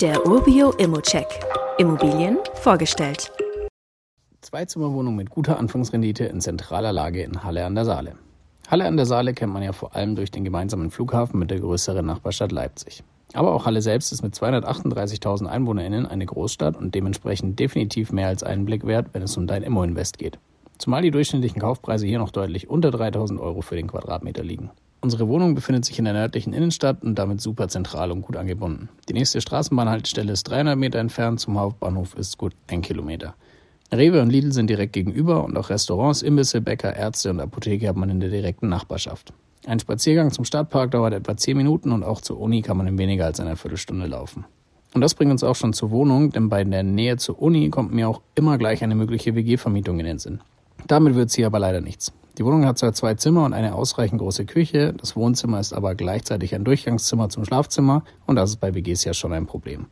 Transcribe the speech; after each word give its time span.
Der 0.00 0.24
Urbio 0.28 0.70
Immocheck. 0.78 1.26
Immobilien 1.76 2.38
vorgestellt. 2.54 3.32
Zweizimmerwohnung 4.42 5.16
mit 5.16 5.28
guter 5.28 5.58
Anfangsrendite 5.58 6.22
in 6.22 6.40
zentraler 6.40 6.92
Lage 6.92 7.20
in 7.24 7.42
Halle 7.42 7.64
an 7.64 7.74
der 7.74 7.84
Saale. 7.84 8.14
Halle 8.68 8.84
an 8.84 8.96
der 8.96 9.06
Saale 9.06 9.34
kennt 9.34 9.52
man 9.52 9.64
ja 9.64 9.72
vor 9.72 9.96
allem 9.96 10.14
durch 10.14 10.30
den 10.30 10.44
gemeinsamen 10.44 10.92
Flughafen 10.92 11.40
mit 11.40 11.50
der 11.50 11.58
größeren 11.58 12.06
Nachbarstadt 12.06 12.52
Leipzig. 12.52 13.02
Aber 13.32 13.52
auch 13.52 13.66
Halle 13.66 13.82
selbst 13.82 14.12
ist 14.12 14.22
mit 14.22 14.36
238.000 14.36 15.48
EinwohnerInnen 15.48 16.06
eine 16.06 16.26
Großstadt 16.26 16.76
und 16.76 16.94
dementsprechend 16.94 17.58
definitiv 17.58 18.12
mehr 18.12 18.28
als 18.28 18.44
einen 18.44 18.66
Blick 18.66 18.86
wert, 18.86 19.08
wenn 19.14 19.22
es 19.22 19.36
um 19.36 19.48
dein 19.48 19.64
Immo-Invest 19.64 20.18
geht. 20.18 20.38
Zumal 20.78 21.02
die 21.02 21.10
durchschnittlichen 21.10 21.60
Kaufpreise 21.60 22.06
hier 22.06 22.20
noch 22.20 22.30
deutlich 22.30 22.70
unter 22.70 22.90
3.000 22.90 23.40
Euro 23.40 23.62
für 23.62 23.74
den 23.74 23.88
Quadratmeter 23.88 24.44
liegen. 24.44 24.70
Unsere 25.00 25.28
Wohnung 25.28 25.54
befindet 25.54 25.84
sich 25.84 25.98
in 25.98 26.06
der 26.06 26.14
nördlichen 26.14 26.52
Innenstadt 26.52 27.04
und 27.04 27.14
damit 27.16 27.40
super 27.40 27.68
zentral 27.68 28.10
und 28.10 28.22
gut 28.22 28.36
angebunden. 28.36 28.88
Die 29.08 29.12
nächste 29.12 29.40
Straßenbahnhaltestelle 29.40 30.32
ist 30.32 30.44
300 30.44 30.76
Meter 30.76 30.98
entfernt, 30.98 31.38
zum 31.38 31.58
Hauptbahnhof 31.58 32.16
ist 32.16 32.36
gut 32.36 32.52
ein 32.66 32.82
Kilometer. 32.82 33.34
Rewe 33.92 34.20
und 34.20 34.30
Lidl 34.30 34.52
sind 34.52 34.68
direkt 34.68 34.92
gegenüber 34.92 35.44
und 35.44 35.56
auch 35.56 35.70
Restaurants, 35.70 36.22
Imbisse, 36.22 36.60
Bäcker, 36.60 36.94
Ärzte 36.94 37.30
und 37.30 37.40
Apotheke 37.40 37.88
hat 37.88 37.96
man 37.96 38.10
in 38.10 38.20
der 38.20 38.28
direkten 38.28 38.68
Nachbarschaft. 38.68 39.32
Ein 39.66 39.78
Spaziergang 39.78 40.32
zum 40.32 40.44
Stadtpark 40.44 40.90
dauert 40.90 41.14
etwa 41.14 41.36
10 41.36 41.56
Minuten 41.56 41.92
und 41.92 42.02
auch 42.02 42.20
zur 42.20 42.40
Uni 42.40 42.62
kann 42.62 42.76
man 42.76 42.86
in 42.86 42.98
weniger 42.98 43.26
als 43.26 43.38
einer 43.38 43.56
Viertelstunde 43.56 44.06
laufen. 44.06 44.46
Und 44.94 45.00
das 45.00 45.14
bringt 45.14 45.30
uns 45.30 45.44
auch 45.44 45.56
schon 45.56 45.72
zur 45.72 45.90
Wohnung, 45.90 46.32
denn 46.32 46.48
bei 46.48 46.64
der 46.64 46.82
Nähe 46.82 47.18
zur 47.18 47.40
Uni 47.40 47.70
kommt 47.70 47.92
mir 47.92 48.08
auch 48.08 48.20
immer 48.34 48.58
gleich 48.58 48.82
eine 48.82 48.94
mögliche 48.94 49.34
WG-Vermietung 49.34 50.00
in 50.00 50.06
den 50.06 50.18
Sinn. 50.18 50.40
Damit 50.86 51.14
wird 51.14 51.30
sie 51.30 51.44
aber 51.44 51.58
leider 51.58 51.80
nichts. 51.80 52.12
Die 52.38 52.44
Wohnung 52.44 52.64
hat 52.66 52.78
zwar 52.78 52.92
zwei 52.92 53.14
Zimmer 53.14 53.44
und 53.44 53.52
eine 53.52 53.74
ausreichend 53.74 54.20
große 54.20 54.46
Küche, 54.46 54.94
das 54.96 55.16
Wohnzimmer 55.16 55.58
ist 55.58 55.72
aber 55.72 55.96
gleichzeitig 55.96 56.54
ein 56.54 56.62
Durchgangszimmer 56.62 57.28
zum 57.30 57.44
Schlafzimmer 57.44 58.04
und 58.26 58.36
das 58.36 58.50
ist 58.50 58.60
bei 58.60 58.76
WGs 58.76 59.02
ja 59.02 59.12
schon 59.12 59.32
ein 59.32 59.46
Problem. 59.46 59.86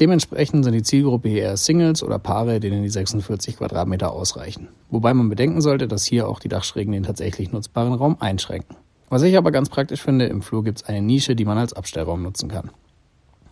Dementsprechend 0.00 0.64
sind 0.64 0.72
die 0.72 0.82
Zielgruppe 0.82 1.28
eher 1.28 1.56
Singles 1.56 2.02
oder 2.02 2.18
Paare, 2.18 2.58
denen 2.58 2.82
die 2.82 2.88
46 2.88 3.58
Quadratmeter 3.58 4.10
ausreichen. 4.10 4.70
Wobei 4.90 5.14
man 5.14 5.28
bedenken 5.28 5.60
sollte, 5.60 5.86
dass 5.86 6.04
hier 6.04 6.28
auch 6.28 6.40
die 6.40 6.48
Dachschrägen 6.48 6.92
den 6.92 7.04
tatsächlich 7.04 7.52
nutzbaren 7.52 7.92
Raum 7.92 8.16
einschränken. 8.18 8.76
Was 9.08 9.22
ich 9.22 9.36
aber 9.36 9.52
ganz 9.52 9.68
praktisch 9.68 10.02
finde, 10.02 10.26
im 10.26 10.42
Flur 10.42 10.64
gibt 10.64 10.78
es 10.78 10.88
eine 10.88 11.00
Nische, 11.00 11.36
die 11.36 11.44
man 11.44 11.58
als 11.58 11.74
Abstellraum 11.74 12.24
nutzen 12.24 12.48
kann. 12.48 12.72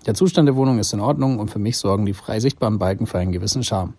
Der 0.07 0.15
Zustand 0.15 0.49
der 0.49 0.57
Wohnung 0.57 0.81
ist 0.81 0.93
in 0.93 0.99
Ordnung 0.99 1.39
und 1.39 1.53
für 1.53 1.61
mich 1.61 1.79
sorgen 1.79 2.07
die 2.07 2.13
frei 2.13 2.41
sichtbaren 2.41 2.81
Balken 2.81 3.07
für 3.07 3.19
einen 3.19 3.31
gewissen 3.31 3.63
Charme. 3.63 3.95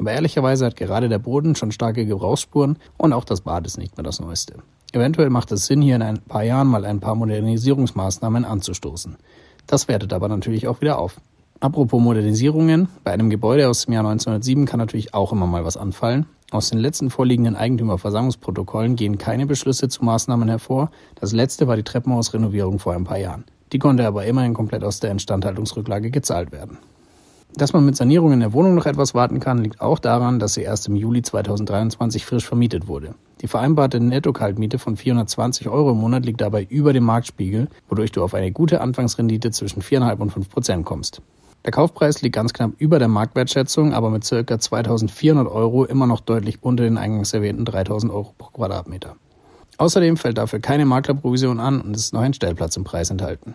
Aber 0.00 0.12
ehrlicherweise 0.12 0.64
hat 0.64 0.76
gerade 0.76 1.10
der 1.10 1.18
Boden 1.18 1.54
schon 1.54 1.72
starke 1.72 2.06
Gebrauchsspuren 2.06 2.78
und 2.96 3.12
auch 3.12 3.24
das 3.24 3.42
Bad 3.42 3.66
ist 3.66 3.76
nicht 3.76 3.98
mehr 3.98 4.02
das 4.02 4.18
Neueste. 4.18 4.54
Eventuell 4.92 5.28
macht 5.28 5.52
es 5.52 5.66
Sinn, 5.66 5.82
hier 5.82 5.96
in 5.96 6.00
ein 6.00 6.22
paar 6.22 6.42
Jahren 6.42 6.68
mal 6.68 6.86
ein 6.86 7.00
paar 7.00 7.14
Modernisierungsmaßnahmen 7.14 8.46
anzustoßen. 8.46 9.18
Das 9.66 9.88
wertet 9.88 10.14
aber 10.14 10.28
natürlich 10.28 10.68
auch 10.68 10.80
wieder 10.80 10.98
auf. 10.98 11.20
Apropos 11.60 12.00
Modernisierungen, 12.00 12.88
bei 13.04 13.12
einem 13.12 13.28
Gebäude 13.28 13.68
aus 13.68 13.84
dem 13.84 13.92
Jahr 13.92 14.06
1907 14.06 14.64
kann 14.64 14.78
natürlich 14.78 15.12
auch 15.12 15.32
immer 15.32 15.46
mal 15.46 15.66
was 15.66 15.76
anfallen. 15.76 16.24
Aus 16.50 16.70
den 16.70 16.78
letzten 16.78 17.10
vorliegenden 17.10 17.54
Eigentümerversammlungsprotokollen 17.54 18.96
gehen 18.96 19.18
keine 19.18 19.44
Beschlüsse 19.44 19.90
zu 19.90 20.02
Maßnahmen 20.02 20.48
hervor. 20.48 20.90
Das 21.16 21.32
letzte 21.32 21.68
war 21.68 21.76
die 21.76 21.82
Treppenhausrenovierung 21.82 22.78
vor 22.78 22.94
ein 22.94 23.04
paar 23.04 23.18
Jahren. 23.18 23.44
Die 23.74 23.78
konnte 23.78 24.06
aber 24.06 24.24
immerhin 24.24 24.54
komplett 24.54 24.82
aus 24.82 24.98
der 24.98 25.10
Instandhaltungsrücklage 25.10 26.10
gezahlt 26.10 26.52
werden. 26.52 26.78
Dass 27.56 27.72
man 27.72 27.84
mit 27.84 27.96
Sanierung 27.96 28.32
in 28.32 28.40
der 28.40 28.52
Wohnung 28.52 28.74
noch 28.74 28.86
etwas 28.86 29.14
warten 29.14 29.40
kann, 29.40 29.58
liegt 29.58 29.80
auch 29.80 29.98
daran, 29.98 30.38
dass 30.38 30.54
sie 30.54 30.62
erst 30.62 30.88
im 30.88 30.96
Juli 30.96 31.22
2023 31.22 32.24
frisch 32.24 32.46
vermietet 32.46 32.86
wurde. 32.86 33.14
Die 33.42 33.48
vereinbarte 33.48 34.00
Netto-Kaltmiete 34.00 34.78
von 34.78 34.96
420 34.96 35.68
Euro 35.68 35.90
im 35.90 35.98
Monat 35.98 36.24
liegt 36.24 36.40
dabei 36.40 36.62
über 36.62 36.92
dem 36.92 37.04
Marktspiegel, 37.04 37.68
wodurch 37.88 38.12
du 38.12 38.22
auf 38.22 38.34
eine 38.34 38.52
gute 38.52 38.80
Anfangsrendite 38.80 39.50
zwischen 39.50 39.82
4,5 39.82 40.18
und 40.18 40.30
5 40.30 40.48
Prozent 40.48 40.84
kommst. 40.84 41.22
Der 41.64 41.72
Kaufpreis 41.72 42.22
liegt 42.22 42.36
ganz 42.36 42.54
knapp 42.54 42.72
über 42.78 42.98
der 42.98 43.08
Marktwertschätzung, 43.08 43.92
aber 43.92 44.10
mit 44.10 44.26
ca. 44.28 44.58
2400 44.58 45.46
Euro 45.46 45.84
immer 45.84 46.06
noch 46.06 46.20
deutlich 46.20 46.62
unter 46.62 46.84
den 46.84 46.96
eingangs 46.96 47.34
erwähnten 47.34 47.64
3000 47.66 48.12
Euro 48.12 48.34
pro 48.38 48.50
Quadratmeter. 48.50 49.16
Außerdem 49.76 50.16
fällt 50.16 50.38
dafür 50.38 50.60
keine 50.60 50.86
Maklerprovision 50.86 51.60
an 51.60 51.80
und 51.80 51.94
es 51.96 52.04
ist 52.04 52.14
noch 52.14 52.20
ein 52.20 52.34
Stellplatz 52.34 52.76
im 52.76 52.84
Preis 52.84 53.10
enthalten. 53.10 53.54